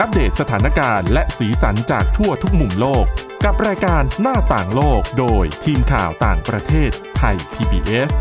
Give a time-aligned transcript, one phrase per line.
[0.00, 3.04] อัปเดตสถานการณ์และสีสันจากทั่วทุกมุมโลก
[3.44, 8.12] กับรายการหน้าต่างโลกโดยทีมข่าวต่างประเทศไทย PBS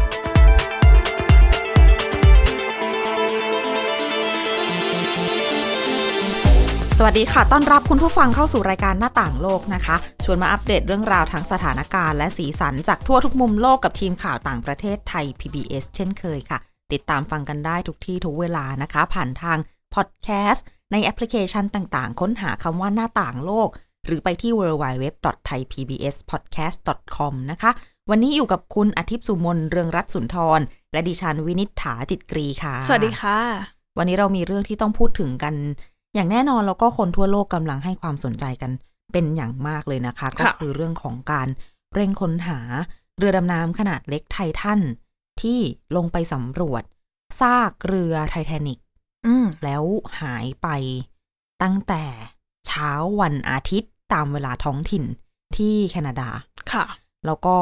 [6.97, 9.95] สวัสดีค่ะ ต้อนรับคุณผู้ฟังเข้าสู่รายการหน้าต่างโลกนะคะ
[10.25, 16.59] ชวนมาอัปเดตเรื่องราวทั้งสถานการณ์และสีสันจากทั่วทุกมุมโลกกับทีมข่าวต่างประเทศไทย PBS เช่นเคยค่ะ
[16.93, 19.57] ติดตามฟังกันได้ทุกที่ทุกเวลานะคะ ผ่านทาง
[19.93, 23.69] พอดแคสต์ ในแอปพลิเคชันต่างๆ ค้นหาคำว่าหน้าต่างโลก
[24.05, 27.71] หรือไปที่ www.thaipbspodcast.com นะคะ
[28.09, 30.59] วันนี้อยู่กับคุณอาทิตย์สุมนเรืองรัตน์สุนทร
[30.91, 33.37] และดิฉันวินิษฐาจิตกรีค่ะ สวัสดีค่ะ
[33.97, 35.53] วันนี้เรามีเรื่องที่ต้องพูดถึงกัน
[36.15, 38.71] อย่างแน่นอนแล้วก็คนทั่วโลกกำลังให้ความสนใจกัน
[39.11, 41.47] เป็นอย่างมากเลยนะคะ ก็คือเรื่องของการ
[41.93, 42.59] เร่งค้นหา
[43.17, 44.79] เรือดำน้ำขนาดเล็กไททัน
[45.41, 45.59] ที่
[45.95, 46.83] ลงไปสำรวจ
[47.39, 48.79] ซากเรือไททานิก
[49.25, 49.83] อืมแล้ว
[50.21, 50.67] หายไป
[51.63, 52.03] ตั้งแต่
[52.67, 52.91] เช้า
[53.21, 55.03] วันอาทิตย์ตามเวลาท้องถิ่น
[55.55, 56.29] ที่แคนาดา
[56.71, 56.85] ค่ะ
[57.25, 57.57] แล้วก็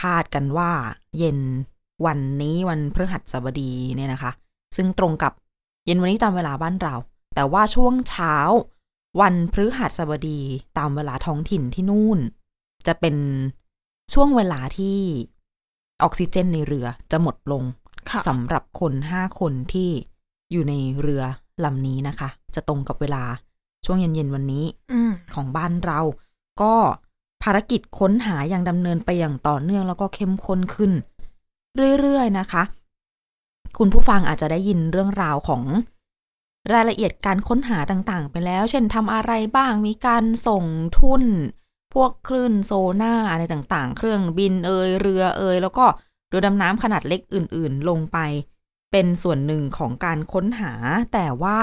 [0.00, 0.70] คาดกันว่า
[1.18, 1.38] เย็น
[2.06, 4.32] วันนี้วันพฤหัสบดีเนี่ยนะคะ
[4.76, 5.32] ซึ่งตรงกับ
[5.86, 6.94] เย็นวันนี้ตามเวลาบ้านเรา
[7.34, 8.36] แต่ว่าช่วงเช้า
[9.20, 10.40] วันพฤหัสบดี
[10.78, 12.18] ตามเวลาท้องถิ่นที่นู่น
[12.86, 13.16] จะเป็น
[14.12, 14.98] ช่วงเวลาที่
[16.02, 17.62] ออกซิเจนในเรือจะหมดลง
[18.10, 19.90] ค่ะสำหรับคนห้าคนที่
[20.52, 21.22] อยู่ในเรือ
[21.64, 23.24] ลำนี้นะคะ จะตรงกับเวลา
[23.84, 26.00] ช่วงเย็นๆวันนี้อืมของบ้านเรา
[26.62, 26.74] ก็
[27.42, 30.92] ภารกิจค้นหายังดำเนินไปอย่างต่อเนื่องแล้วก็เข้มข้นขึ้น
[32.00, 32.62] เรื่อยๆนะคะ
[33.78, 35.62] คุณผู้ฟังอาจจะได้ยินเรื่องราวของ
[36.72, 40.64] รายละเอียดการค้นหาต่างๆ ไปแล้ว เช่นทำอะไรบ้าง มีการส่ง
[41.00, 41.22] ทุน
[41.94, 45.84] พวกคลื่นโซน่าอะไรต่างๆ เครื่องบินเอยเรือเอยแล้วก็
[46.28, 48.18] เรือดำน้ำขนาดเล็กอื่น ๆ ลงไป
[48.92, 50.72] เป็นส่วนหนึ่งของการค้นหา
[51.12, 51.58] แต่ว่า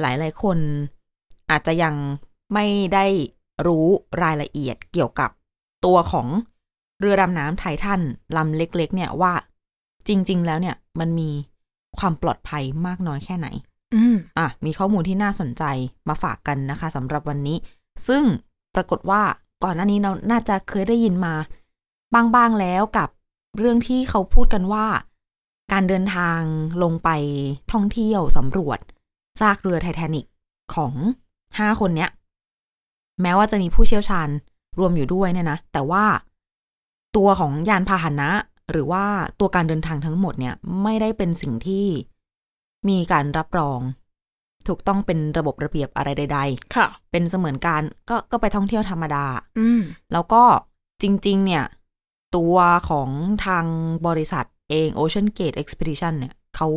[0.00, 0.58] หลายๆ คน
[1.50, 1.94] อาจจะยัง
[2.54, 3.06] ไม่ได้
[3.66, 3.86] รู้
[4.22, 5.30] รายละเอียดเกี่ยวกับ
[5.84, 6.28] ตัวของ
[7.00, 8.00] เรือดำน้ำไททัน
[8.36, 9.32] ลำเล็ก ๆ เนี่ยว่า
[10.08, 11.30] จริง ๆ แล้วเนี่ยมันมี
[11.98, 13.48] ความปลอดภัยมากน้อยแค่ไหน
[13.94, 15.64] อืมอะ มีข้อมูลที่น่าสนใจ
[16.08, 17.56] มาฝากกันนะคะสำหรับวันนี้
[18.08, 18.22] ซึ่ง
[18.74, 19.22] ปรากฏว่า
[19.64, 21.34] ก่อนหน้านี้เราน่าจะเคยได้ยินมา
[22.14, 23.08] บ้างๆแล้วกับ
[23.58, 24.86] เรื่องที่เขาพูดกันว่า
[25.74, 26.40] การเดินทาง
[26.82, 27.10] ลงไป
[27.72, 28.78] ท่องเที่ยวสำรวจ
[29.40, 30.26] ซากเรือไททานิก
[30.74, 30.92] ของ
[31.58, 32.10] ห้าคนเนี้ย
[33.22, 34.28] แม้ว่าจะมีผู้เชี่ยวชาญ
[34.78, 36.04] รวมอยู่ด้วยเนี่ยนะ แต่ว่า
[37.16, 38.30] ตัวของยานพาหนะ
[38.70, 39.04] หรือว่า
[39.40, 41.86] ตัวการเดินทางทั้งหมดเนี่ยไม่ได้เป็นสิ่งที่
[42.88, 43.80] มีการรับรอง
[44.68, 46.38] ถูกต้องเป็นระบบระเบียบอะไรใด
[46.74, 49.24] ค่ะๆเป็นเสมือนการก็ก็ไปท่องเที่ยวธรรมดา
[49.58, 49.80] อืม
[50.12, 50.42] แล้วก็
[51.02, 51.64] จริง ๆ เนี่ย
[52.36, 52.56] ตัว
[52.90, 53.10] ของ
[53.46, 53.64] ทาง
[54.06, 56.68] บริษัท เอง Ocean Gate Expedition เนี่ยเขา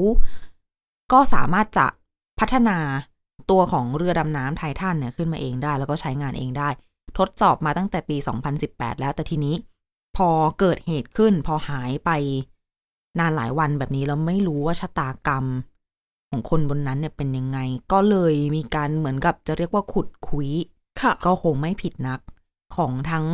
[1.12, 1.88] ก็สามารถจะ
[2.40, 2.78] พัฒนา
[3.50, 6.70] ตัวของเรือดำน้ำไททันเนี่ยขึ้นมาเองได้ แล้วก็ใช้งานเองได้
[7.18, 8.18] ทดสอบมาตั้งแต่ปี
[8.60, 9.56] 2018 แล้วแต่ทีนี้
[10.18, 12.10] พอเกิดเหตุขึ้น พอหายไป
[13.20, 15.46] นานหลายวันแบบนี้แล้วไม่รู้ว่าชะตากรรม
[16.30, 17.60] ของคนบนนั้นเนี่ยเป็นยังไง
[17.92, 20.50] ก็เลยมีการเหมือนกับจะเรียกว่าขุดคุย
[21.02, 22.20] ค่ะก็คงไม่ผิดนัก
[22.76, 23.28] ของทั้ง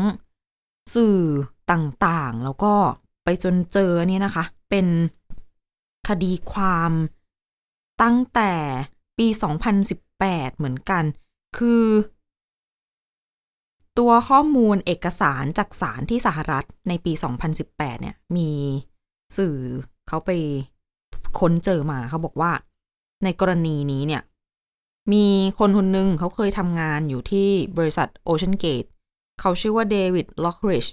[0.95, 1.17] สื่อ
[1.71, 2.73] ต่างๆ แล้วก็
[3.23, 4.87] ไปจนเจอเนี่ยนะคะ เป็น
[6.07, 6.91] คดีความ
[8.01, 8.53] ตั้งแต่
[9.17, 9.27] ปี
[9.91, 11.03] 2018 เหมือนกัน
[11.57, 11.85] คือ
[13.99, 17.13] ตัวข้อมูลเอกสารจากศาลที่สหรัฐในปี
[17.57, 18.49] 2018 เนี่ย มี
[19.37, 19.57] สื่อ
[20.07, 20.31] เขาไป
[21.39, 22.51] ค้นเจอมาเขาบอกว่า
[23.23, 24.21] ในกรณีนี้เนี่ย
[25.13, 25.25] มี
[25.59, 27.47] คนคนหนึ่งเขาเคยทำงานอยู่ที่
[27.77, 28.87] บริษัท Ocean Gate
[29.41, 30.85] เขาชื่อว่าเดวิดล็อกริช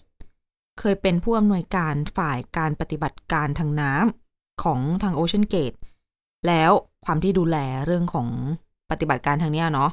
[0.81, 5.79] เคยเป็นผู้อำนวยการฝ่ายการปฏิบัติการทางน้ำของทาง Ocean Gate
[6.47, 6.71] แล้ว
[7.05, 8.29] ความที่ดูแลเรื่องของ
[8.91, 9.91] ปฏิบัติการทางเนี้ยเนาะ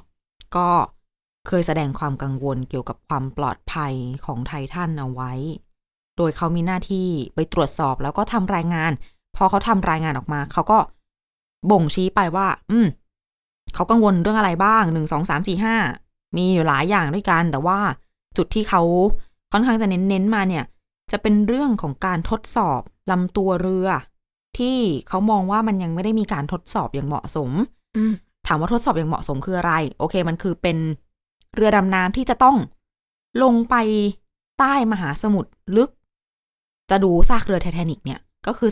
[0.55, 0.69] ก็
[1.47, 3.93] เคยแสดงความกังวลเกี่ยวกับความปลอดภัย
[4.25, 5.33] ของไททันเอาไว้
[6.17, 8.91] โดยเขามีหน้าที่ไปตรวจสอบแล้วก็ทำรายงาน
[9.35, 10.79] พอเขาทำรายงานออกมา เขาก็
[11.71, 12.87] บ่งชี้ไปว่า อืม
[13.73, 15.75] เขากังวลเรื่องอะไรบ้างหนึ่งสองสามสี่ห้า
[16.37, 17.79] มีอยู่หลายอย่างด้วยกัน แต่ว่า
[18.37, 18.81] จุดที่เขา
[19.51, 20.66] ค่อนข้างจะเน้นๆมาเนี่ย
[21.11, 22.81] จะเป็นเรื่องของการทดสอบ
[23.11, 23.87] ลำตัวเรือ
[24.57, 24.77] ที่
[25.07, 27.51] เขามองว่ามันยังไม่ได้มีการทดสอบอย่างเหมาะสม
[27.97, 28.13] อืม
[28.47, 30.77] ถามว่าทดสอบอย่างเหมาะสมคืออะไร โอเค มันคือเป็น
[31.55, 32.57] เรือดำน้ำที่จะต้อง
[33.43, 33.75] ลงไป
[34.59, 35.89] ใต้มหาสมุทรลึก
[36.89, 38.69] จะดูซากเรือไททานิกเนี่ย ก็คือ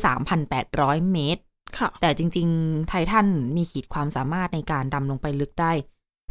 [0.56, 1.42] 3,800เมตร
[1.78, 5.72] ค่ะแต่จริง ๆ ไททันมีขีดความสามารถในการดำลงไปลึกได้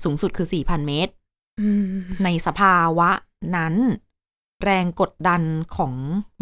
[0.04, 1.12] สูงสุดคือ4,000เมตร
[1.60, 1.84] อืม
[2.24, 3.10] ในสภาวะ
[3.56, 3.74] นั้น
[4.62, 5.42] แรงกดดัน
[5.76, 5.94] ของ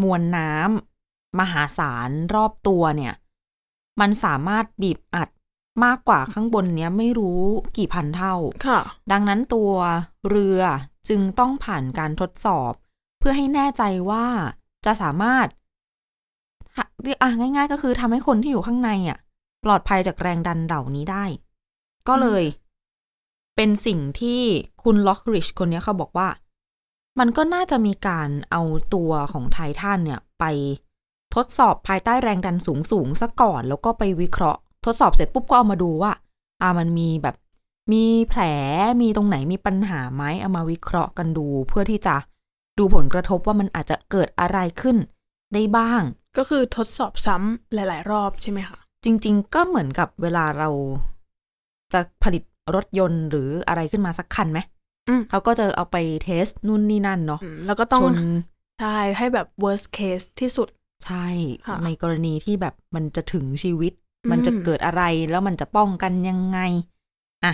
[0.02, 3.14] มวลน้ำมหาศาลรอบตัวเนี่ย
[4.00, 5.28] มันสามารถบีบอัด
[5.84, 7.42] มากกว่าข้างบนเนี้ยไม่รู้
[7.76, 8.34] กี่พันเท่า
[8.66, 8.80] ค่ะ
[9.12, 9.72] ดังนั้นตัว
[10.28, 10.60] เรือ
[11.08, 12.72] จึงต้องผ่านการทดสอบ
[13.18, 14.26] เพื่อให้แน่ใจว่า
[14.86, 15.46] จะสามารถ
[16.74, 19.18] ทะเรียกอะง่าย ๆ ก็คือทำให้คนที่อยู่ข้างในอะ
[19.64, 21.24] ปลอดภัยจากแรงดันเหล่านี้ได้
[22.08, 22.44] ก็เลย
[23.56, 24.42] เป็นสิ่งที่
[24.82, 26.28] คุณล็อกริชคนเนี้ยเขาบอกว่า
[27.18, 28.62] มันก็น่าจะมีการเอา
[28.94, 30.44] ตัวของไททันเนี่ยไป
[31.34, 36.12] ทดสอบภายใต้แรงดันสูงสูงๆซะก่อน แล้วก็ไปวิเคราะห์ ทดสอบเสร็จปุ๊บก็เอามาดูว่า
[36.62, 37.36] อ่ามันมีแบบ
[37.92, 38.42] มีแผล
[39.02, 42.16] มีตรงไหนมีปัญหาไหมเอามาวิเคราะห์กันดู เพื่อที่จะ
[42.78, 44.96] ดูผลกระทบว่ามันอาจจะเกิดอะไรขึ้น
[45.54, 46.02] ได้บ้าง
[46.36, 50.68] ก็คือทดสอบซ้ำหลาย ๆ รอบใช่ไหมคะจริง ๆ ก็เหมือนกับเวลาเรา
[51.92, 52.42] จะผลิต
[52.74, 54.81] รถยนต์หรืออะไรขึ้นมาสักคันไหมอืม
[55.30, 58.18] เขาก็จะเอาไปเทสนู่นนี่นั่นเนาะอืมแล้วก็ต้องชน
[58.80, 60.68] ใช่ให้แบบ worst case ที่สุด
[61.04, 61.26] ใช่
[61.66, 63.92] ค่ะในกรณีที่แบบมันจะถึงชีวิต
[64.24, 66.58] อืมมันจะเกิดอะไรแล้วมันจะป้องกันยังไง
[67.44, 67.52] อะ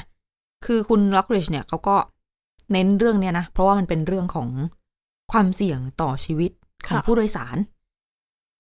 [0.67, 1.97] คือคุณล็อกริชเนี่ยเขาก็
[2.73, 4.49] เน้นเรื่องเนี้ยนะ เพราะว่ามันเป็นเรื่องของ
[5.33, 6.51] ความเสี่ยงต่อชีวิต
[6.87, 7.57] ของผู้โดยสาร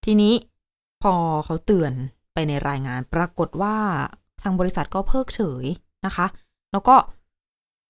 [0.05, 0.35] ทีนี้
[1.03, 1.15] พอ
[1.45, 1.93] เขาเตือน
[2.35, 3.77] ไปในรายงาน ปรากฏว่า
[4.43, 5.65] ทางบริษัทก็เพิกเฉย
[6.07, 6.27] นะคะ
[6.73, 6.95] แล้วก็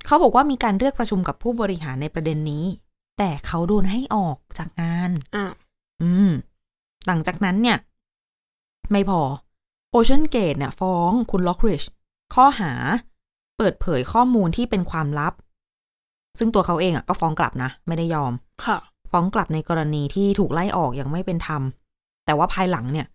[0.06, 2.64] เขาบอกว่ามีการเรียกประชุมกับผู้บริหารในประเด็นนี้
[3.18, 5.46] แต่เขาโดนให้ออกจากงาน อ่า
[6.02, 6.30] อืม
[7.06, 7.78] หลังจากนั้นเนี่ย
[8.92, 9.20] ไม่พอ
[9.94, 11.82] Ocean Gate เนี่ย ฟ้องคุณล็อกริช
[12.34, 12.72] ข้อหา
[13.56, 15.32] เปิดเผยข้อมูลที่เป็นความลับ
[16.38, 18.32] ซึ่งตัวเขาเองอะก็ฟ้องกลับนะ ไม่ได้ยอม
[18.64, 18.78] ค่ะ
[19.10, 21.62] ฟ้องกลับในกรณีที่ถูกไล่ออกอย่างไม่เป็นธรรม
[22.26, 23.06] แต่ว่าภายหลังเนี่ย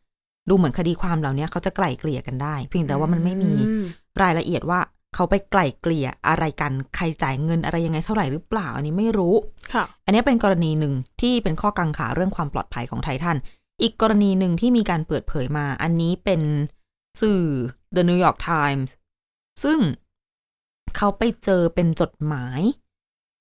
[0.50, 3.83] ดูเหมือนคดีความเหล่านี้เขาจะไกล่เกลี่ยกันได้ เพียงแต่ว่ามันไม่มีอืม
[4.21, 4.79] รายละเอียดว่า
[5.15, 9.36] เขาไปไกล่เกลี่ยอะไรกัน ใครจ่ายเงินอะไรยังไงเท่าไหร่หรือเปล่า อันนี้ไม่รู้
[9.74, 13.38] ค่ะ อันนี้เป็นกรณีหนึ่งที่เป็นข้อกังขาเรื่องความปลอดภัยของไททัน
[13.81, 16.42] อีกกรณีหนึ่งที่มีการเปิดเผยมา อันนี้เป็น
[17.21, 17.44] สื่อ
[17.95, 18.89] The New York Times
[19.63, 19.80] ซึ่ง
[20.98, 22.62] เขาไปเจอเป็นจดหมาย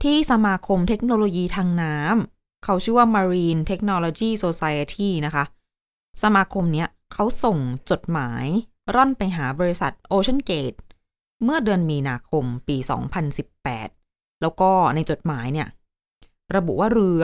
[0.03, 5.45] ที่สมาคมเทคโนโลยีทางน้ำเขาชื่อว่า Marine Technology Society นะคะ
[6.23, 7.59] สมาคมเนี้ยเขาส่ง
[7.91, 8.47] จดหมาย
[8.95, 10.79] ร่อนไปหาบริษัท Ocean Gate
[11.45, 12.77] เมื่อเดือนมีนาคมปี
[13.59, 15.69] 2018 แล้วก็ในจดหมายเนี่ย
[16.57, 17.23] ระบุว่าเรือ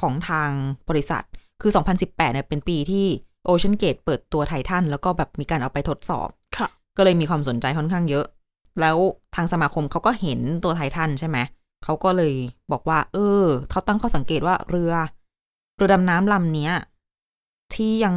[0.00, 0.50] ของทาง
[0.88, 1.24] บริษัท
[1.62, 3.06] คือ 2018เนี่ยเป็นปีที่
[3.48, 8.26] Ocean Gate เปิดตัวไททันแล้วก็แบบมีการเอาไปทดสอบค่ะก็เลยมีความสนใจค่อนข้างเยอะ
[8.80, 8.96] แล้ว
[9.34, 11.38] ทางสมาคมเขาก็เห็นตัวไททันใช่ไหม
[11.84, 12.34] เขาก็เลย
[12.72, 14.92] บอกว่า เออ เขาตั้งข้อสังเกตว่าเรือ
[15.76, 16.72] เรือดำน้ำลำเนี้ย
[17.74, 18.16] ที่ยัง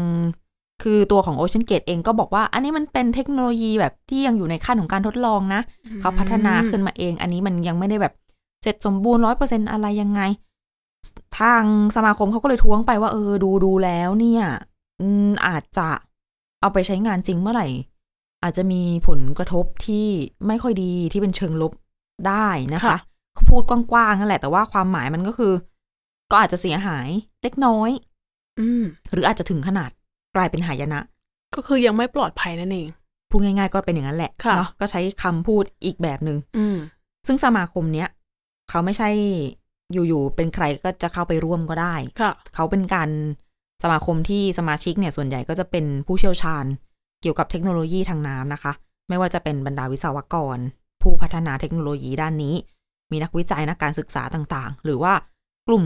[0.83, 5.61] คือตัวของ Ocean Gate เองก็บอกว่า อันนี้มันเป็นเทคโนโลยีแบบที่ยังอยู่ในขั้นของการทดลองนะ
[5.99, 8.13] เขาพัฒนาขึ้นมาเอง อันนี้มันยังไม่ได้แบบ
[8.63, 10.21] เสร็จสมบูรณ์ร้อยเปอร์เซ็นอะไรยังไง
[11.39, 11.63] ทาง
[11.95, 14.43] สมาคมเขาก็เลยท้วงไปว่า เออดูดูแล้วเนี่ย
[15.01, 15.87] อืมอาจจะ
[16.61, 17.67] เอาไปใช้งานจริงเมื่อไหร่
[18.43, 20.07] อาจจะมีผลกระทบที่
[20.47, 21.71] ไม่ค่อยดีที่เป็นเชิงลบ
[22.27, 22.97] ได้นะคะค่ะ
[23.33, 25.53] เขาพูดกว้างๆนั่นแหละ แต่ว่าความหมายมันก็คือ
[26.31, 27.07] ก็อาจจะเสียหาย
[27.43, 27.89] เล็กน้อย
[28.59, 29.91] อืมหรืออาจจะถึงขนาด
[30.35, 30.99] กลายเป็นหายนะ
[31.55, 32.87] ก็คือยังไม่ปลอดภัยนั่นเอง
[33.29, 36.77] พูดง่ายๆก็เป็นอย่างนั้นแหละค่ะเนาะก็ใช้คำพูดอีกแบบหนึง่งอืม
[37.27, 38.07] ซึ่งสมาคมเนี้ย
[38.69, 39.09] เขาไม่ใช่
[39.93, 43.09] อยู่ๆเป็นใครก็จะเข้าไปร่วมก็ได้ค่ะเขาเป็นการ
[43.83, 46.65] สมาคมที่สมาชิกเนี่ยส่วนใหญ่ก็จะเป็นผู้เชี่ยวชาญ
[47.21, 48.71] เกี่ยวกับเทคโนโลยีทางน้ำนะคะ
[49.09, 50.57] ไม่ว่าจะเป็นบรรดาวิศวกร
[51.01, 52.55] ผู้พัฒนาเทคโนโลยีด้านนี้
[53.11, 55.13] มีนักวิจัยนักการศึกษาต่างๆ หรือว่า
[55.67, 55.85] กลุ่ม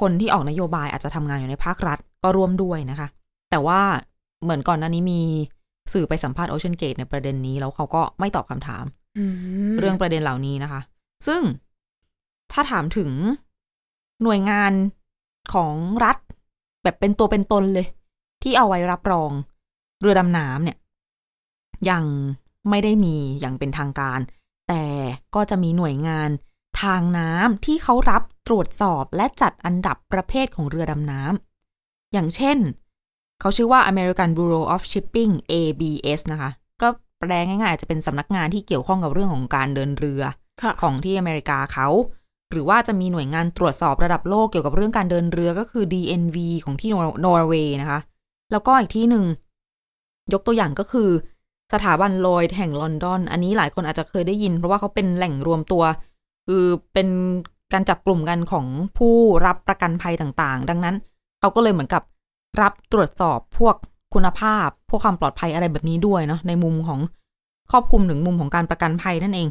[0.00, 3.08] คนที่ออกนโยบายอาจจะทำงานอยู่ในภาครัฐก็ร่วมด้วยนะคะ
[3.52, 3.80] แต่ว่า
[4.42, 5.22] เหมือนก่อนหน้านี้มี
[5.92, 8.84] สื่อไปสัมภาษณ์โอเชียนเกตในประเด็นนี้ แล้วเขาก็ไม่ตอบคำถาม
[9.18, 9.24] อื
[9.70, 10.80] มเรื่องประเด็นเหล่านี้นะคะ
[11.26, 11.42] ซึ่ง
[12.52, 13.10] ถ้าถามถึง
[14.22, 14.72] หน่วยงาน
[15.54, 16.16] ของรัฐ
[16.82, 17.86] แบบเป็นตัวเป็นตนเลย
[18.42, 19.30] ที่เอาไว้รับรอง
[20.00, 20.78] เรือดำน้ำเนี่ย
[21.90, 22.04] ยัง
[22.70, 24.20] ไม่ได้มีอย่างเป็นทางการ
[24.68, 24.84] แต่
[25.34, 26.30] ก็จะมีหน่วยงาน
[26.82, 32.58] ทางน้ำที่เขารับตรวจสอบและจัดอันดับประเภทของเรือดำน้ำอย่างเช่น
[33.42, 36.50] เขาชื่อว่า American Bureau of Shipping ABS นะคะ
[36.82, 40.22] ก็แปลง่ายๆอาจจะเป็นสำนักงานที่เกี่ยวข้องกับเรื่องของการเดินเรือ
[40.62, 41.88] ค่ะของที่อเมริกาเขา
[42.50, 46.90] หรือว่าจะมีหน่วยงานตรวจสอบระดับโลกเกี่ยวกับเรื่องการเดินเรือก็คือ DNV ของที่
[47.24, 48.00] นอร์เวย์นะคะ
[48.52, 49.24] แล้วก็อีกที่หนึ่ง
[50.32, 51.10] ยกตัวอย่างก็คือ
[51.72, 55.82] สถาบันลอยด์แห่งลอนดอน อันนี้หลายคนอาจจะเคยได้ยิน เพราะว่าเขาเป็นแหล่งรวมตัว
[56.46, 57.08] คือเป็น
[57.72, 58.66] การจับกลุ่มกันของ
[58.98, 60.96] ผู้รับประกันภัยต่างๆ ดังนั้น
[61.40, 62.02] เขาก็เลยเหมือนกับ
[62.60, 63.76] รับตรวจสอบพวก
[64.14, 67.00] คุณภาพ พวกความปลอดภัยอะไรแบบนี้ด้วยเนาะในมุมของ
[67.70, 69.48] ครอบคลุมถึงมุมของการประกันภัยนั่นเอง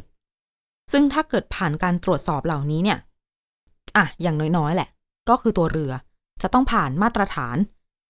[0.91, 2.98] ซึ่งถ้าเกิดผ่านการตรวจสอบเหล่านี้เนี่ย
[3.98, 4.89] อะอย่างน้อยๆแหละ
[5.29, 5.91] ก็คือตัวเรือ
[6.41, 7.58] จะต้องผ่านมาตรฐาน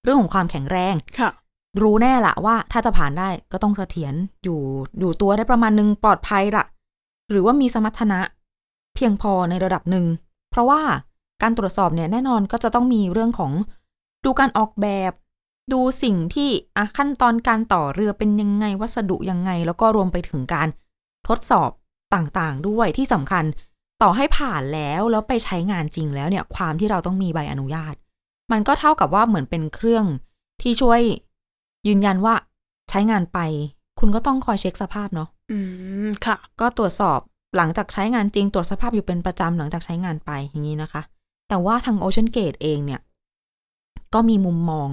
[0.03, 1.31] เรื่องของความแข็งแรงค่ะ
[1.81, 4.60] รู้แน่ละว่าถ้าจะผ่านได้ก็ต้องเสถียรอยู่
[5.00, 6.65] อยู่ตัวได้ประมาณหนึ่งปลอดภัยละ
[7.29, 8.19] หรือว่ามีสมรรถนะ
[8.95, 10.05] เพียงพอในระดับหนึ่ง
[10.51, 10.81] เพราะว่า
[11.41, 13.51] การตรวจสอบเนี่ยแน่นอนก็จะต้องมีเรื่องของ
[14.24, 15.12] ดูการออกแบบ
[15.74, 20.68] ดูสิ่งที่อะขั้นตอนการต่อเรือเป็นยังไงวัสดุยังไง แล้วก็รวมไปถึงการ
[21.28, 21.72] ทดสอบ
[22.13, 23.46] ต่างๆ ด้วยที่สำคัญ
[24.01, 27.96] ต่อให้ผ่านแล้วแล้วไปใช้งานจริงแล้วเนี่ยความที่เราต้องมีใบอนุญาต
[28.51, 30.06] มันก็เท่ากับว่าเหมือนเป็นเครื่อง
[30.62, 31.01] ที่ช่วย
[31.88, 32.36] ยืนยันว่า
[32.90, 33.40] ใช้งานไป
[34.00, 35.58] คุณก็ต้องคอยเช็คสภาพเนาะอื
[36.08, 37.20] มค่ะ ก็ตรวจสอบ
[37.58, 41.01] หลังจากใช้งานจริง ตรวจสภาพอยู่เป็นประจำหลังจากใช้งานไปอย่างนี้นะคะ
[41.50, 43.00] แต่ว่าทาง Ocean Gate เองเนี่ย
[44.13, 44.89] ก็มีมุมมอง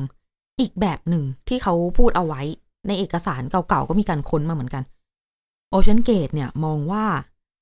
[0.60, 2.42] อีกแบบหนึ่งที่เขาพูดเอาไว้
[2.86, 4.82] ในเอกสารเก่าๆก็มีการค้นมาเหมือนกัน
[5.72, 7.04] Ocean Gate เนี่ยมองว่า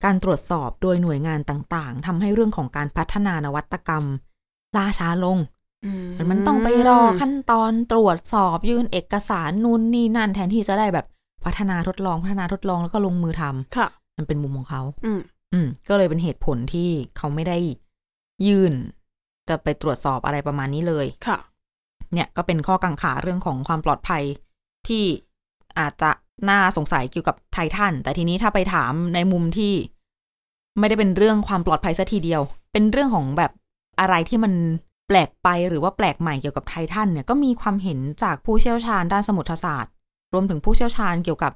[0.04, 4.04] การตรวจสอบโดยหน่วยงานต่างๆทำให้เรื่องของการพัฒนานวัตกรรม
[4.76, 5.38] ล่าช้าลง
[5.84, 11.06] อืมเหมือนมันต้องไปรอขั้นตอนตรวจสอบยื่นเอกสารนู่นนี่นั่นแทนที่จะได้แบบ
[11.44, 15.20] พัฒนาทดลองพัฒนาทดลองแล้วก็ลงมือทำค่ะ มันเป็นมุมของเขา อืม
[15.52, 17.58] อืมก็เลยเป็นเหตุผลที่เขาไม่ได้
[18.46, 18.72] ยื่น
[19.48, 21.38] จะไปตรวจสอบอะไรประมาณนี้เลยค่ะ
[22.12, 24.22] เนี่ยก็เป็นข้อกังขาเรื่องของความปลอดภัย
[24.88, 25.04] ที่
[25.78, 26.10] อาจจะ
[26.48, 29.72] น่าสงสัยเกี่ยวกับไททันแต่ทีนี้ถ้าไปถามในมุมที่
[30.78, 33.52] ไม่ได้เป็นเรื่องความปลอดภัยซะทีเดียว เป็นเรื่องของแบบ
[34.00, 34.52] อะไรที่มัน
[35.08, 39.92] แปลกไปหรือว่าแปลกใหม่เกี่ยวกับไททันเนี่ยก็มีความเห็นจากผู้เชี่ยวชาญด้านสมุทรศาสตร์
[40.32, 41.52] รวมถึงผู้เชี่ยวชาญเกี่ยวกับ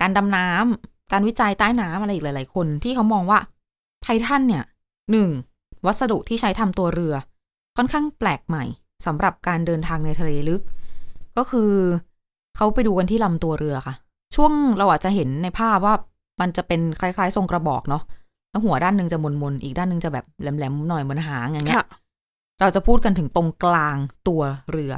[0.00, 3.38] การดำน้ำการวิจัยใต้น้ำอะไรอีกหลาย ๆ คนที่เขามองว่า
[4.02, 4.64] ไททันเนี่ย
[5.10, 5.28] หนึ่ง
[5.86, 7.14] วัสดุที่ใช้ทำตัวเรือ
[7.76, 8.64] ค่อนข้างแปลกใหม่
[9.06, 10.62] สำหรับการเดินทางในทะเลลึก
[11.36, 11.72] ก็คือ
[12.56, 13.94] เขาไปดูกันที่ลำตัวเรือค่ะ
[14.34, 15.94] ช่วงเราอาจจะเห็นในภาพว่า
[16.40, 18.02] มันจะเป็นคล้าย ๆ ทรงกระบอกเนาะ
[18.50, 21.86] แล้วหัวด้านหนึ่งจะมนๆอีกด้านหนึ่งจะแบบแหลมๆหน่อยเหมือนหางอย่างเงี้ยค่ะ
[22.60, 23.96] เราจะพูดกันถึงตรงกลาง
[24.28, 24.92] ตัวเรือ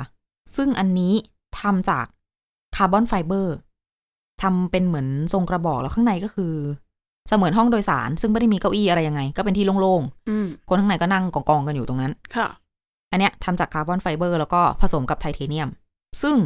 [0.56, 1.14] ซึ่งอันนี้
[1.60, 2.06] ทำจาก
[2.76, 3.56] carbon fiber
[4.42, 6.52] ทำเป็นเหมือนทรงกระบอกแล้วข้างในก็คือ
[7.28, 12.48] เสมือนห้องโดยสาร ซึ่งไม่ได้มีเก้าอี้อะไรยังไง ก็เป็นที่โล่งอืมๆคนข้างในก็นั่งกองๆกันอยู่ตรงนั้นค่ะ
[13.10, 15.68] อันเนี้ยทำจาก carbon fiber แล้วก็ผสมกับไทเทเนียม
[16.22, 16.36] ซึ่ง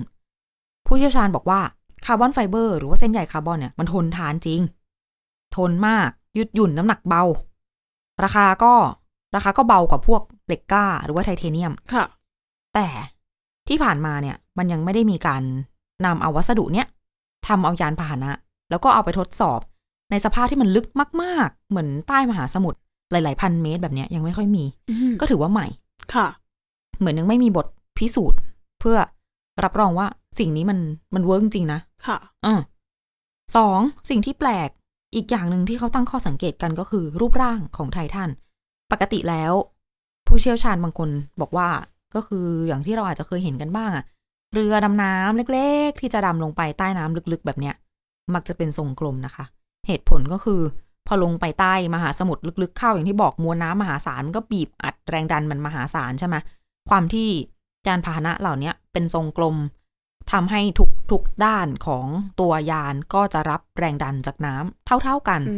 [0.86, 1.60] ผู้เชี่ยวชาญบอกว่า
[2.06, 4.60] carbon fiber หรือว่าเส้นใยคาร์บอนเนี่ยมันทนทานจริง
[5.56, 7.22] ทนมากยืดหยุ่นน้ำหนักเบา
[8.24, 8.74] ราคาก็
[9.36, 12.04] ราคาก็เบากว่าพวกเหล็กกล้า หรือว่าไทเทเนียมค่ะ
[12.74, 12.86] แต่
[13.68, 15.42] ที่ผ่านมาเนี่ย มันยังไม่ได้มีการ
[16.06, 16.86] นำเอาวัสดุเนี้ย
[17.46, 18.30] ทำเอายานพาหนะ
[18.70, 19.60] แล้วก็เอาไปทดสอบ
[20.10, 20.86] ในสภาพที่มันลึก
[21.22, 22.78] มาก ๆ เหมือนใต้มหาสมุทร
[23.10, 25.66] หลาย ๆ พันเมตรแบบเนี้ยยังไม่ค่อยมีอืมก็ถือว่าใหม่
[26.14, 26.26] ค่ะ
[26.98, 27.66] เหมือนยังไม่มีบท
[27.98, 28.38] พิสูจน์
[28.80, 28.98] เพื่อ
[29.64, 30.06] รับรองว่า
[30.38, 30.78] สิ่งนี้มัน
[31.14, 32.54] มัน work จริงๆนะ ค่ะอ่า
[33.56, 33.78] สอง
[34.10, 34.68] สิ่งที่แปลก
[35.14, 38.30] อีกอย่างหนึ่งที่เขาตั้งข้อสังเกตกันก็คือ รูปร่างของไททัน
[38.92, 39.52] ปกติแล้ว
[40.26, 41.10] ผู้เชี่ยวชาญบางคน
[41.40, 41.68] บอกว่า
[42.14, 44.04] ก็คืออย่างที่เราอาจจะเคยเห็นกันบ้างอะ
[44.54, 47.74] เรือดำน้ำเล็ก ๆ ที่จะดำลงไปใต้น้ำลึกๆ แบบเนี้ย
[48.34, 49.44] มักจะเป็นทรงกลมนะคะ
[49.86, 50.60] เหตุผลก็คือ
[51.06, 56.36] พอลงไปใต้มหาสมุทรลึกๆเข้าอย่างที่บอกมวลน้ำมหาศาลมันก็บีบอัดแรงดันมันมหาศาลใช่ไหม
[56.88, 57.28] ความที่
[57.86, 59.56] ยานพาหนะเหล่าเนี้ยเป็นทรงกลม
[60.32, 62.06] ทำให้ทุกทุกด้านของ
[62.40, 65.56] ตัวยานก็จะรับแรงดันจากน้ำเท่า ๆกันอื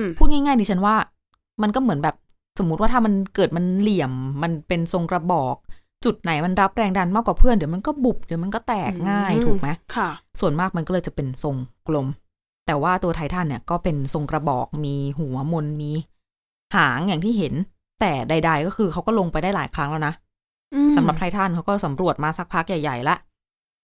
[0.00, 0.96] มพูดง่ายๆดิฉันว่า
[1.62, 2.16] มันก็เหมือนแบบ
[2.58, 5.56] สมมุติว่าถ้ามันเกิดมันเหลี่ยมมันเป็นทรงกระบอก
[6.04, 11.56] จุดไหนมันรับแรงดันมากกว่าเพื่อนเดี๋ยวมันก็บุบเดี๋ยวมันก็แตกง่ายอืมถูกไหมค่ะ ส่วนมากมันก็เลยจะเป็นทรง
[11.88, 12.06] กลม
[12.72, 15.92] แต่ว่าตัวไททันเนี่ยก็เป็นทรงกระบอกมีหัวมนมี
[16.76, 17.54] หางอย่างที่เห็น
[18.00, 20.14] แต่ใด ๆ ก็คือเขาก็ลงไปได้หลายครั้งแล้วนะ
[20.74, 23.16] อืมสำหรับไททันเขาก็สำรวจมาสักพักใหญ่ๆละ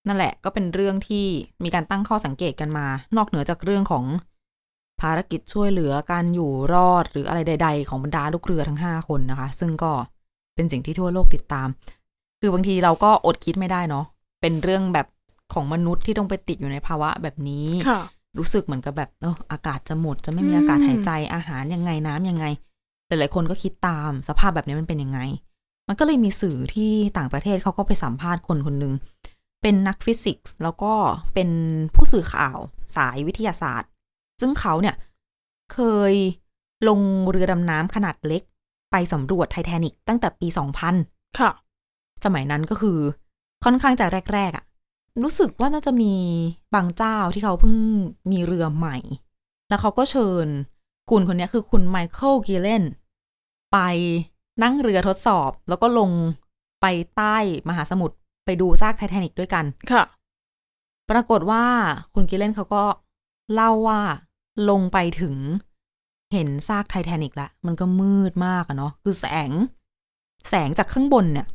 [0.06, 1.26] นั่นแหละก็เป็นเรื่องที่
[1.64, 4.04] มีการตั้งข้อสังเกตกันมา นอกเหนือจากเรื่องของ
[5.00, 9.92] ภารกิจช่วยเหลือการอยู่รอดหรืออะไรใด ๆ ของบรรดาลูกเรือทั้งห้าคนนะคะ ซึ่งก็
[10.54, 11.68] เป็นสิ่งที่ทั่วโลกติดตาม
[12.40, 14.04] คือบางทีเราก็อดคิดไม่ได้เนาะ
[14.40, 15.06] เป็นเรื่องแบบ
[15.54, 18.00] ของมนุษย์ที่ต้องไปติดอยู่ในภาวะแบบนี้ค่ะ
[18.38, 22.46] รู้สึกเหมือนกับแบบเอออากาศจะหมดจะไม่มีอืมอากาศหายใจอาหารยังไงน้ำยังไง
[23.06, 25.20] หลายๆคนก็คิดตามสภาพแบบนี้มันเป็นยังไง
[25.88, 28.94] มันก็เลยมีสื่อที่ต่างประเทศเขาก็ไปสัมภาษณ์คนคนหนึ่ง
[29.62, 30.92] เป็นนักฟิสิกส์แล้วก็
[31.34, 31.50] เป็น
[31.94, 32.58] ผู้สื่อข่าว
[32.96, 33.90] สายวิทยาศาสตร์
[34.40, 34.94] ซึ่งเขาเนี่ย
[35.72, 35.78] เค
[36.12, 36.14] ย
[36.88, 38.42] ลงเรือดำน้ำขนาดเล็ก
[38.90, 40.48] ไปสำรวจไททานิกตั้งแต่ปี
[40.92, 41.50] 2000 ค่ะ
[42.24, 42.98] สมัยนั้นก็คือ
[43.64, 44.64] ค่อนข้างจะแรก ๆอะ่ะ
[45.22, 46.14] รู้สึกว่าน่าจะมี
[46.74, 47.74] บางเจ้าที่เขาเพิ่ง
[48.30, 48.96] มีเรือใหม่
[49.68, 50.46] แล้วเขาก็เชิญ
[51.10, 52.84] คุณคนเนี้ยคือคุณไมเคิลกิเลน
[53.72, 53.78] ไป
[54.62, 56.10] นั่งเรือทดสอบ แล้วก็ลง
[56.80, 57.36] ไปใต้
[57.68, 60.02] มหาสมุทรไปดูซากไททานิกด้วยกัน ค่ะ
[61.10, 61.64] ปรากฏว่า
[62.14, 62.84] คุณกิเลนเขาก็
[63.54, 64.00] เล่าว่า
[64.70, 65.34] ลงไปถึง
[66.32, 69.50] เห็นซากไททานิกละมันก็มืดมากอะเนาะคือแสง
[70.48, 71.46] แสงจากข้างบนเนี่ย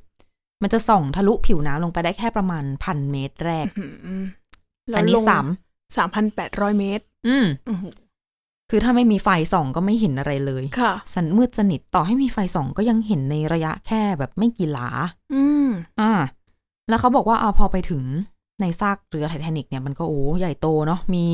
[0.62, 4.24] มันจะส่องทะลุผิวน้ำลงไปได้แค่ประมาณพันเมตรแรกอืม
[4.96, 5.46] อันนี้สาม
[5.96, 7.94] สามพันแปดร้อยเมตร อืมอื้อหือ
[8.70, 14.90] คือถ้าไม่มีไฟส่องก็ไม่เห็นอะไรเลยค่ะสันมืดสนิทต่อให้มีไฟส่องก็ยังเห็นในระยะแค่แบบไม่กี่หลา
[15.34, 15.68] อืม
[16.00, 16.12] อ่า
[16.90, 18.04] แล้วเขาบอกว่าอาพอไปถึง
[18.62, 21.26] ในซากเรือไททานิกเนี่ยมันก็โอ้ใหญ่โตเนาะมี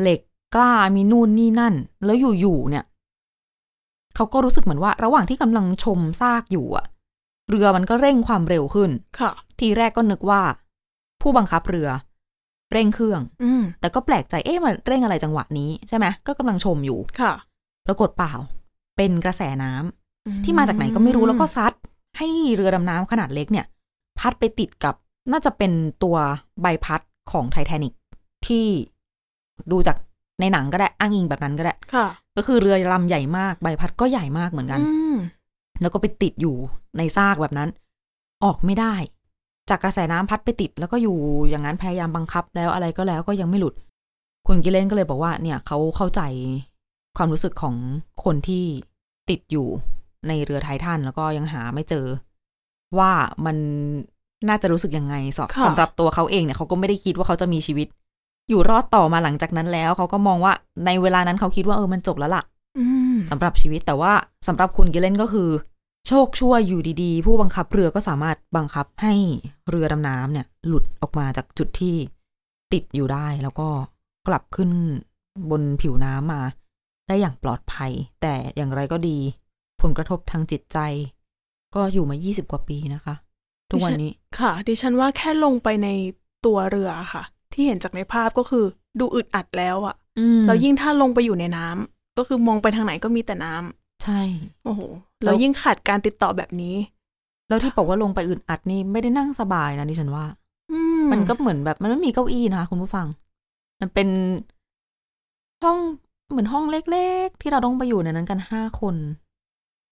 [0.00, 0.20] เหล็ก
[0.54, 2.84] กล้ามีนู่นนี่นั่น แล้วอยู่ๆเนี่ย
[4.14, 6.86] เขาก็รู้สึกเหมือนว่า ระหว่างที่กำลังชมซากอยู่อะ
[7.52, 8.90] เรือมันก็เร่งความเร็วขึ้น
[9.20, 10.40] ค่ะ ทีแรกก็นึกว่า
[11.22, 11.88] ผู้บังคับเรือ
[12.72, 17.32] เร่งเครื่อง อืม แต่ก็แปลกใจเอ๊ะมันเร่งอะไรจังหวะนี้ใช่ไหมก็กำลังชมอยู่ ค่ะ
[17.86, 18.32] ปรากฏเปล่า
[18.96, 21.72] เป็นกระแสน้ำที่มาจากไหนก็ไม่รู้แล้วก็ซัด
[22.18, 23.66] ให้เรือดำน้ำขนาดเล็กเนี่ย
[24.18, 24.94] พัดไปติดกับ
[25.32, 26.16] น่าจะเป็นตัว
[26.62, 27.00] ใบพัด
[27.32, 27.94] ของไททานิก
[28.46, 28.66] ที่
[29.72, 29.96] ดูจาก
[30.40, 32.06] ในหนังก็ได้อ้างอิงแบบนั้นก็ได้ ค่ะ
[32.36, 35.14] ก็คือเรือลำใหญ่มากใบพัดก็ใหญ่มากเหมือนกัน อืม
[35.80, 36.54] แล้วก็ไปติดอยู่
[36.98, 37.68] ในซากแบบนั้น
[38.44, 38.94] ออกไม่ได้
[39.70, 41.16] จากกระแสน้ำพัดไปติด แล้วก็อยู่
[41.48, 43.74] อย่างนั้นพยายามบังคับแล้วอะไรก็แล้วก็ยังไม่หลุด
[44.46, 46.22] คุณกิเลนก็เลยบอกว่า เนี่ยเขาเข้าใจ
[47.16, 47.74] ความรู้สึกของ
[48.24, 48.64] คนที่
[49.30, 49.66] ติดอยู่
[50.28, 52.06] ในเรือไททันแล้วก็ยังหาไม่เจอ
[52.98, 53.10] ว่า
[53.46, 53.56] มัน
[54.48, 57.88] น่าจะรู้สึกยังไงสอบค่ะสำหรับตัวเขาเองเนี่ยเขาก็ไม่ได้คิดว่าเขาจะมีชีวิต
[58.48, 60.52] อยู่รอดต่อมาหลังจากนั้นแล้ว เขาก็มองว่า
[60.86, 62.42] ในเวลานั้นเขาคิดว่าเออมันจบแล้วล่ะ
[62.78, 64.12] อืม สำหรับชีวิตแต่ว่า
[64.46, 65.50] สำหรับคุณกิเลนก็คือ
[66.08, 69.14] โชคชั่วอยู่ดีๆ ผู้บังคับเรือก็สามารถบังคับให้
[69.68, 71.96] เรือดำน้ำเนี่ย หลุดออกมาจากจุดที่
[72.72, 73.68] ติดอยู่ได้แล้วก็
[74.28, 74.70] กลับขึ้น
[75.50, 76.42] บนผิวน้ำมา
[77.08, 79.18] ได้อย่างปลอดภัย แต่อย่างไรก็ดี
[79.82, 80.78] ผลกระทบทางจิตใจ
[81.74, 83.14] ก็อยู่มา 20 กว่าปีนะคะ
[83.70, 85.88] ทุกวันนี้ค่ะ ดิฉันว่าแค่ลงไปใน
[86.46, 88.64] ตัวเรือค่ะ ที่เห็นจากในภาพก็คือ
[89.00, 94.20] ดูอึดอัดแล้วอะอืมแล้วยิ่งถ้าลงไปอยู่ในน้ำ ก็คือมองไปทางไหนก็มีแต่น้ำใช่
[94.64, 94.80] โอ้โห
[95.24, 96.76] แล้แล้ววยิ่งขาดการติดต่อแบบนี้
[97.48, 100.24] แล้วที่บอกว่าลงไปอึดอัดนี่ไม่ได้นั่งสบายนะดิฉันว่า
[100.72, 100.80] อื
[101.12, 103.06] มันก็เหมือนแบบมันไม่มีเก้าอี้นะคะคุณผู้ฟัง
[103.80, 104.08] มันเป็น
[105.62, 105.78] ห้อง
[106.30, 108.96] เหมือนห้องเล็กๆ ที่เราต้องไปอยู่ในนั้นกันห้าคน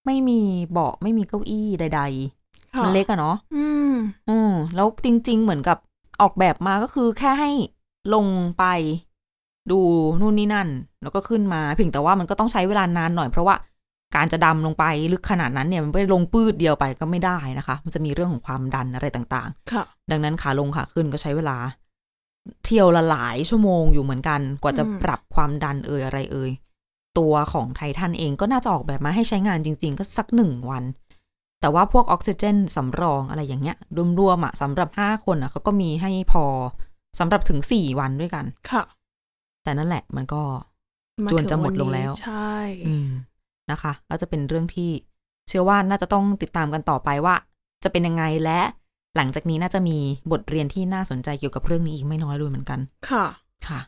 [0.05, 3.93] ไม่มีเบาะไม่มีเก้าอี้ใดๆค่ะมันเล็กอะเนาะอืม
[4.29, 5.77] อืมแล้วจริง ๆ เหมือนกับ
[6.21, 7.51] ออกแบบมาก็คือแค่ให้
[8.13, 8.25] ลง
[8.57, 8.63] ไป
[9.71, 9.79] ดู
[10.21, 10.69] นู่นนี่นั่น
[11.03, 13.55] แล้วก็ขึ้นมาเพียงแต่ว่ามันก็ต้องใช้เวลานานหน่อยเพราะว่า
[14.15, 21.57] การจะดำลงไปลึกขนาดนั้นเนี่ยมันไม่ลงปืดเดียวไปก็ไม่ได้นะคะ มันจะมีเรื่องของความดันอะไรต่างๆ ค่ะ ดังนั้นขาลงขาขึ้นก็ใช้เวลา
[22.65, 26.51] เที่ยวละหลายชั่วโมงอยู่เหมือนกัน กว่าจะอืมปรับความดันเอ่ยอะไรเอ่ย
[27.17, 30.83] ตัวของไททันเองก็น่าจะออกแบบมาให้ใช้งานจริง ๆ ก็สักหนึ่งวัน
[31.61, 33.77] แต่ว่าพวกออกซิเจนสำรองอะไรอย่างเงี้ย
[34.19, 36.45] รวมๆอะสำหรับห้าคนอะเขาก็มีให้พอ
[37.19, 38.83] สำหรับถึงสี่วันด้วยกัน ค่ะ
[39.63, 42.55] แต่นั่นแหละมันก็าจวนจะหมดถึลงแล้ว ใช่
[42.87, 43.09] อืม
[43.71, 44.89] นะคะแล้วจะเป็นเรื่องที่
[45.47, 47.35] เชื่อว่าน่าจะต้องติดตามกันต่อไปว่า
[47.83, 48.59] จะเป็นยังไงและ
[49.15, 49.97] หลังจากนี้น่าจะมี
[50.31, 53.25] บทเรียนที่น่าสนใจเกี่ยวกับเรื่องนี้อีกไม่น้อยเลยเหมือนกัน ค่ะ
[53.67, 53.79] ค่ะ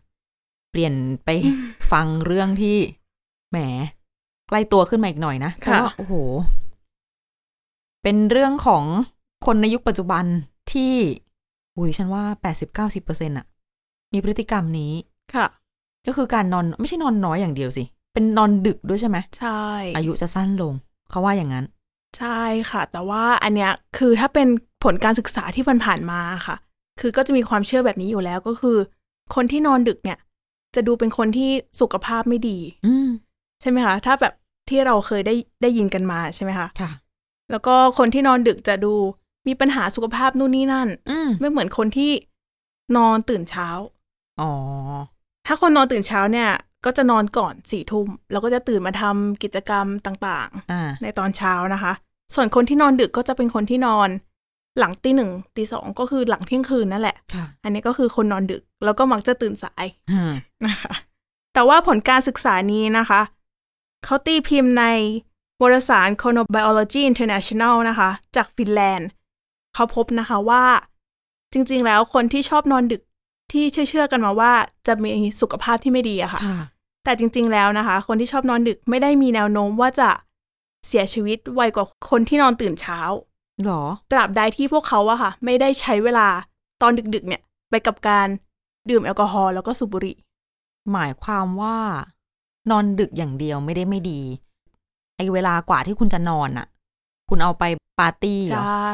[0.71, 0.93] เปลี่ยน
[1.25, 1.29] ไป
[1.91, 2.77] ฟังเรื่องที่
[3.51, 3.57] แหม
[4.49, 6.13] ใกล้ตัวขึ้นมาอีกหน่อยนะเพค่ะราะว่าโอ้โห
[8.03, 8.83] เป็นเรื่องของ
[9.45, 10.25] คนในยุคปัจจุบัน
[10.71, 10.93] ที่
[11.77, 13.45] อุ้ยฉันว่าแปดสิบเก้าสิบเปอร์เซ็นต์อะ
[14.13, 14.93] มีพฤติกรรมนี้
[15.35, 15.45] ค่ะ
[16.07, 19.63] ก็คือการนอนไม่ใช่นอนน้อยอย่างเดียวสิ เป็นนอนดึกด้วยใช่ไหมใช่
[19.95, 20.73] อายุจะสั้นลง
[21.09, 21.65] เขาว่าอย่างนั้น
[22.17, 22.39] ใช่
[22.69, 24.47] ค่ะ แต่ว่าอันเนี้ยคือถ้าเป็น
[24.83, 26.55] ผลการศึกษาที่ผ่านๆมาค่ะ
[26.99, 28.77] คือก็จะมีความเชื่อแบบนี้อยู่แล้วก็คือ
[29.35, 30.17] คนที่นอนดึกเนี่ย
[30.75, 33.09] จะดูเป็นคนที่สุขภาพไม่ดี อืม
[33.61, 34.33] ใช่ไหมคะถ้าแบบ
[34.69, 36.91] ที่เราเคยได้ได้ยินกันมาใช่ไหมคะค่ะ
[37.51, 38.93] แล้วก็คนที่นอนดึกจะดู
[39.47, 42.11] มีปัญหาสุขภาพนู่นนี่นั่น อืมไม่เหมือนคนที่
[42.97, 43.67] นอนตื่นเช้า
[44.41, 44.51] อ๋อ
[45.47, 46.49] ถ้าคนนอนตื่นเช้าเนี่ย
[46.85, 51.93] ก็จะนอนก่อนสี่ทุ่มแล้วก็จะตื่นมาทำกิจกรรมต่างอ่าๆในตอนเช้านะคะ
[52.35, 54.09] ส่วนคนที่นอนดึกก็จะเป็นคนที่นอน
[54.79, 60.25] หลังตีหนึ่งตีสองก็คือหลังเที่ยงคืนนั่นแหละค่ะอันนี้ก็คือคนนอนดึก แล้วก็มักจะตื่นสายฮะ
[60.65, 60.93] นะคะ
[61.53, 63.21] แต่ว่าผลการศึกษานี้นะคะ
[64.05, 64.85] เขาตีพิมพ์ใน
[65.61, 69.09] วารสาร Chronobiology International นะคะ จากฟินแลนด์
[69.73, 70.63] เขาพบนะคะว่า
[71.53, 73.01] จริง ๆ แล้วคนที่ชอบนอนดึก
[73.51, 74.51] ที่เชื่อๆกันมาว่า
[74.87, 76.59] จะมีสุขภาพที่ไม่ดีอะค่ะค่ะ
[77.03, 80.09] แต่จริง ๆ แล้วนะคะ คนที่ชอบนอนดึกไม่ได้มีแนวโน้มว่าจะ
[80.87, 82.99] เสียชีวิตไวกว่าคนที่นอนตื่นเช้า
[83.63, 86.27] หรอ ตราบใดที่พวกเขาอะค่ะ ไม่ได้ใช้เวลา
[86.81, 88.27] ตอนดึกๆ เนี่ย ไปกับการ
[88.89, 90.17] ดื่มแอลกอฮอล์แล้วก็สูบบุหรี่
[90.91, 91.77] หมายความว่า
[92.71, 94.21] นอนดึกอย่างเดียวไม่ได้ไม่ดี
[95.17, 96.67] ไอเวลากว่าที่คุณจะนอนน่ะ
[97.29, 97.63] คุณเอาไป
[97.99, 98.89] ปาร์ตี้เหรใชอ่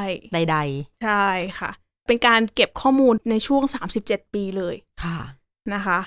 [0.51, 0.57] ใด
[1.03, 1.25] ใช่
[1.59, 1.71] ค่ะ
[2.09, 3.63] เป็นการเก็บข้อมูลในช่วง
[3.99, 5.17] 37 ปีเลยๆค่ะ
[5.73, 5.99] นะคะ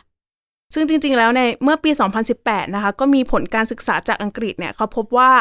[0.75, 1.91] ซึ่งจริง ๆ แล้วในเมื่อปี
[2.33, 5.33] 2018 นะคะ ก็มีผลการศึกษาจากอังกฤษเนี่ยเขาพบว่า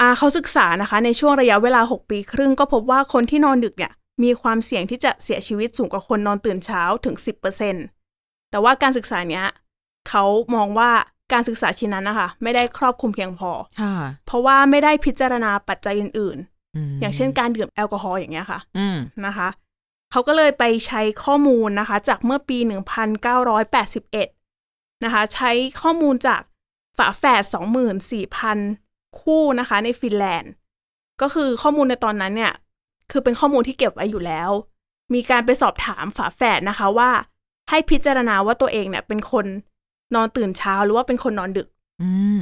[0.00, 3.92] อ่าเขาศึกษานะคะในช่วงระยะเวลา 6 ปีครึ่ง ก็พบว่าคนที่นอนดึกเนี่ย
[4.22, 7.16] มีความเสี่ยงที่จะเสียชีวิตสูงกว่าคนนอนตื่นเช้าถึง
[7.82, 9.46] 10%แต่ว่าการศึกษาเนี้ย
[10.08, 10.90] เขามองว่า
[11.32, 13.94] การศึกษาชิ้นนั้นนะคะ ไม่ได้ครอบคลุมเพียงพอค่ะ
[14.26, 16.55] เพราะว่าไม่ได้พิจารณาปัจจัยอื่นมๆ
[17.00, 19.48] อย่างเช่นการดื่มแอลกอฮอล์อย่างเงี้ยค่ะอืมนะคะ
[20.10, 22.58] เขาก็เลยไปใช้ข้อมูลนะคะ จากเมื่อปี
[24.20, 25.50] 1981 นะคะ ใช้
[25.82, 26.42] ข้อมูลจาก
[26.98, 27.42] ฝาแฝด
[28.32, 30.52] 24,000 คู่นะคะ ในฟินแลนด์
[31.22, 32.52] ก็คือข้อมูลในตอนนั้นเนี่ย
[33.10, 34.50] คือเป็นข้อมูลที่เก็บไว้อยู่แล้ว
[35.14, 37.10] มีการไปสอบถามฝาแฝดนะคะว่า
[37.70, 39.46] ให้พิจารณาว่าตัวเองเนี่ย เป็นคน
[40.14, 41.68] นอนตื่นเช้าหรือว่าเป็นคนนอนดึก
[42.02, 42.40] อืม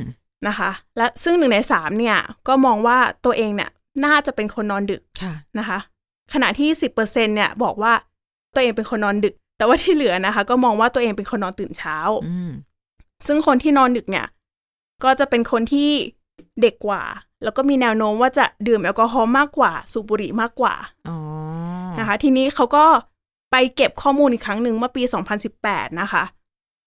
[0.48, 2.16] นะคะ และซึ่งหนึ่งในสามเนี่ย
[2.48, 3.70] ก็มองว่าตัวเองเนี่ย
[4.04, 5.78] น่าจะเป็นคนนอนดึกค่ะนะคะ
[6.32, 7.92] ขณะที่10%เนี่ยบอกว่า
[8.54, 12.50] ตัวเองเป็นคนนอนดึก แต่ว่าที่เหลือนะคะ ก็มองว่าตัวเองเป็นคนนอนตื่นเช้าอืม
[13.26, 14.26] ซึ่งคนที่นอนดึกเนี่ย
[15.04, 15.90] ก็จะเป็นคนที่
[16.60, 17.02] เด็กกว่า
[17.42, 20.74] แล้วก็มีแนวโน้มว่าจะดื่มแอลกอฮอล์มากกว่า สูบบุหรี่มากกว่า
[21.08, 21.18] อ๋อ
[21.98, 22.86] นะคะ ทีนี้เขาก็
[23.50, 25.02] ไปเก็บข้อมูลอีกครั้งหนึ่งเมื่อปี
[25.50, 26.24] 2018 นะคะ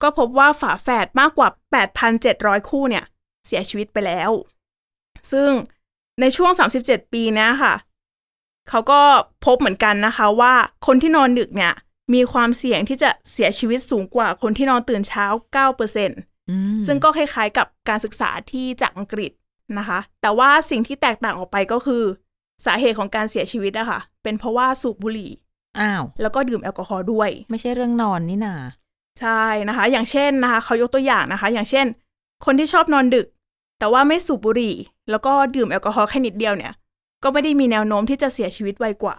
[0.01, 1.49] ก็พบว่าฝาแฝดมากกว่า
[2.09, 3.03] 8,700 คู่เนี่ย
[3.45, 4.31] เสียชีวิตไปแล้ว
[5.31, 5.49] ซึ่ง
[6.21, 6.51] ในช่วง
[6.83, 7.73] 37 ปีเนี้ยค่ะ
[8.69, 9.01] เขาก็
[9.45, 10.53] พบเหมือนกันนะคะว่า
[10.87, 11.73] คนที่นอนดึกเนี่ย
[12.13, 15.25] มีความเสี่ยงที่จะเสียชีวิตสูงกว่าคนที่นอนตื่นเช้า
[15.85, 19.31] 9%อืมซึ่งก็คล้ายๆกับการศึกษาที่จากอังกฤษ
[19.77, 22.03] นะคะ แต่ว่าสิ่งที่แตกต่างออกไปก็คือ
[22.65, 25.31] สาเหตุของการเสียชีวิตอะค่ะ เป็นเพราะว่าสูบบุหรี่
[25.79, 28.55] อ้าวแล้วก็ดื่มแอลกอฮอล์ด้วย ไม่ใช่เรื่องนอนนี่นา
[29.19, 31.85] ใช่นะคะ อย่างเช่นนะคะ เขายกตัวอย่างนะคะ อย่างเช่น
[32.45, 33.27] คนที่ชอบนอนดึก
[33.79, 34.75] แต่ว่าไม่สูบบุหรี่
[35.09, 36.73] แล้วก็ดื่มแอลกอฮอล์แค่นิดเดียวเนี่ย
[37.23, 39.17] ก็ไม่ได้มีแนวโน้มที่จะเสียชีวิตไวกว่า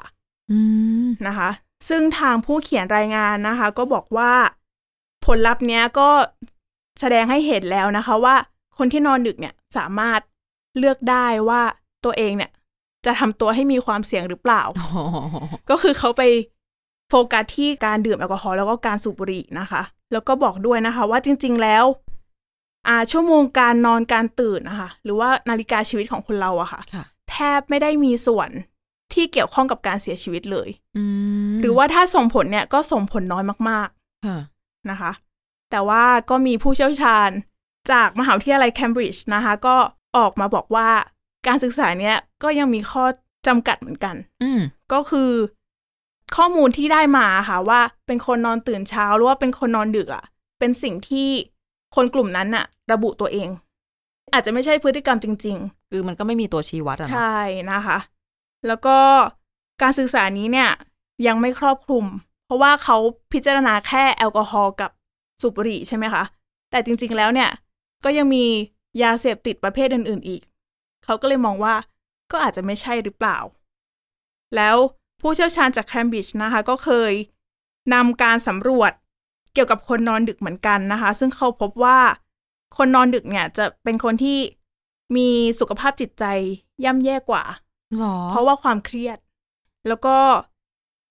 [0.51, 0.59] อื
[1.05, 1.51] มนะคะ
[1.89, 4.33] ซึ่งทางผู้เขียนรายงานนะคะ ก็บอกว่า
[5.27, 6.09] ผลลัพธ์เนี้ยก็
[7.01, 8.35] แสดงให้เห็นแล้วนะคะว่า
[8.79, 10.21] คนที่นอนดึกเนี่ยสามารถ
[10.79, 11.63] เลือกได้ว่า
[12.05, 12.51] ตัวเองเนี่ย
[13.07, 14.89] จะทำตัวให้มีความเสี่ยงหรือเปล่าอ๋อ
[15.71, 16.23] ก็คือเขาไป
[17.09, 21.85] โฟกัสที่การดื่มแอลกอฮอล์แล้วก็การสูบบุหรี่นะคะ แล้วก็บอกด้วยนะคะ ว่าจริง ๆ แล้ว
[22.89, 28.51] อ่าชั่วโมงการนอนการตื่นนะคะหรือว่านาฬิกาชีวิตของคนเราอะค่ะ ค่ะ แทบไม่ได้มีส่วน
[29.13, 31.05] ที่เกี่ยวข้องกับการเสียชีวิตเลย อื
[31.51, 33.89] มหรือว่าถ้าส่งผลเนี่ยก็ส่งผลน้อยมาก
[34.27, 35.13] ค่ะ ๆนะคะ
[35.71, 37.31] แต่ว่าก็มีผู้เชี่ยวชาญ
[37.93, 39.77] จากมหาวิทยาลัยเคมบริดจ์นะคะ ก็
[40.17, 40.89] ออกมาบอกว่า
[41.47, 43.05] การศึกษาเนี้ยก็ยังมีข้อ
[43.47, 44.61] จำกัดเหมือนกัน อืม
[44.93, 45.31] ก็คือ
[46.37, 50.25] ข้อมูลที่ได้มาค่ะว่าเป็นคนนอนตื่นเช้าหรือว่าเป็นคนนอนดึกอะ่ะ
[50.59, 51.29] เป็นสิ่งที่
[51.95, 53.49] คนกลุ่มนั้นน่ะ ระบุตัวเอง
[54.33, 55.57] อาจจะไม่ใช่พฤติกรรมจริง
[55.91, 57.41] คือมันก็ไม่มีตัวชี้วัดอะๆเนาะใช่
[57.73, 57.99] นะคะ
[58.67, 58.97] แล้วก็
[59.83, 60.71] การศึกษานี้เนี่ย
[61.27, 62.05] ยังไม่ครอบคลุม
[62.47, 62.97] เพราะว่าเขา
[63.33, 64.91] พิจารณาแค่แอลกอฮอล์กับ
[65.41, 66.25] สูบบุหรี่ใช่ไหมคะ
[66.71, 67.51] แต่จริง ๆ แล้วเนี่ย
[68.05, 68.45] ก็ยังมี
[69.03, 70.43] ยาเสพติดประเภทอื่น ๆ อีก
[71.05, 71.75] เขาก็เลยมองว่า
[72.31, 73.39] ก็อาจจะไม่ใช่หรือเปล่า
[74.57, 74.77] แล้ว
[75.21, 77.13] ผู้เชี่ยวชาญจากแคมบริดจ์นะคะ ก็เคย
[77.95, 78.93] นำการสำรวจ
[79.55, 81.99] เกี่ยวกับคนนอนดึกเหมือนกันนะคะ ซึ่งเขาพบว่า
[82.77, 84.39] คนนอนดึกเนี่ยจะเป็นคนที่
[85.17, 85.29] มี
[85.61, 86.25] สุขภาพจิตใจ
[86.85, 87.45] ย่ำแย่กว่า
[87.99, 89.19] หรอ เพราะว่าความเครียด
[89.89, 90.17] แล้วก็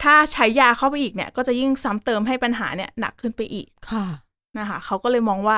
[0.03, 4.05] ถ้าใช้ยาเข้าไปอีกเนี่ย ก็จะยิ่งซ้ำเติมให้ปัญหาเนี่ยหนักขึ้นไปอีกค่ะ
[4.59, 5.57] นะคะเขาก็เลยมองว่า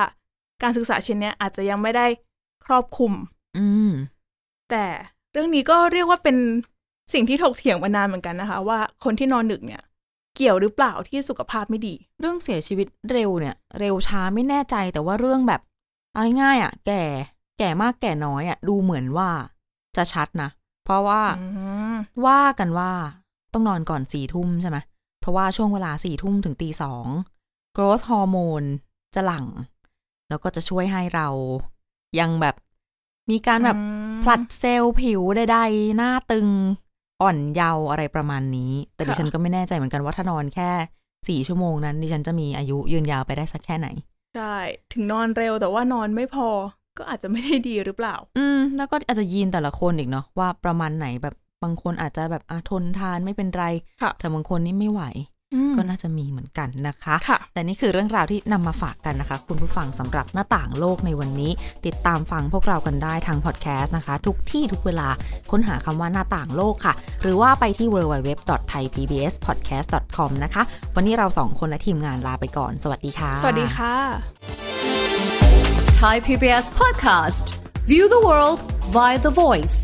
[0.62, 2.06] การศึกษาชิ้นเนี้ยอาจจะยังไม่ได้
[2.66, 3.12] ครอบคลุม
[3.58, 3.90] อืม
[4.70, 4.84] แต่
[5.32, 6.36] เรื่องนี้ก็เรียกว่าเป็น
[7.12, 9.82] สิ่งที่ถกเถียงมานานเหมือนกันนะคะ ว่าคนที่นอนดึกเนี่ย
[10.42, 15.60] เกี่ยวหรือเปล่าที่สุขภาพไม่ดี เรื่องเสียชีวิตเร็วเนี่ย เร็วช้าไม่แน่ใจแต่ว่าเรื่องแบบ
[16.12, 17.02] เอาง่ายๆอะ แก่
[17.58, 19.30] แก่มากแก่น้อยอะ ดูเหมือนว่า
[19.96, 20.48] จะชัดนะ
[20.84, 21.46] เพราะว่าอื
[21.92, 22.92] มว่ากันว่า
[23.52, 24.78] ต้องนอนก่อนสี่ทุ่มใช่ไหม
[25.20, 27.06] เพราะว่าช่วงเวลาสี่ทุ่มถึงตีสอง
[27.76, 28.62] growth ฮอร์โมน
[29.14, 29.46] จะหลั่ง
[30.28, 31.28] แล้วก็จะช่วยให้เรา
[32.20, 32.54] ยังแบบ
[33.30, 36.48] มีการแบบอืมผลัดเซลล์ผิวใดๆหน้าตึง
[37.22, 40.70] อ่อนเยาว์อะไรประมาณนี้ แต่ค่ะดิฉันก็ไม่แน่ใจเหมือนกันว่าถ้านอนแค่
[41.28, 43.88] สี่ชั่วโมงนั้นดิฉันจะมีอายุยืนยาวไปได้สักแค่ไหน
[44.36, 44.56] ใช่
[44.92, 46.48] ถึงนอนเร็วแต่ว่านอนไม่พอ
[46.98, 53.64] ก็อาจจะไม่ได้ดีหรือเปล่า อืม แล้วก็อาจจะยีนแต่ละคนอีกเนาะว่าประมาณไหนแบบบางคนอาจจะแบบอาทนทานไม่เป็นไร
[54.02, 55.29] ค่ะแต่บางคนนี่ไม่ไหวอืม
[55.76, 61.50] ก็น่าจะมีเหมือนกันนะคะค่ะแต่นี่คือเรื่องราวที่นำมาฝากกันนะคะ คุณผู้ฟังสำหรับหน้าต่างโลกในวันนี้
[61.86, 65.08] ติดตามฟังพวกเรากันได้ทางพอดแคสต์นะคะ ทุกที่ทุกเวลา
[65.50, 70.62] ค้นหาคำว่าหน้าต่างโลกค่ะ หรือว่าไปที่ www.thaipbspodcast.com นะคะ
[70.96, 73.94] วันนี้เราสองคนและทีมงานลาไปก่อน สวัสดีค่ะ สวัสดีค่ะ
[76.00, 77.44] Thai PBS podcast.
[77.90, 78.58] View the world
[78.96, 79.76] via the voice.